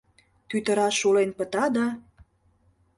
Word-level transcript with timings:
Тӱтыра 0.49 0.87
шулен 0.99 1.29
пыта, 1.37 1.65
да 1.75 1.87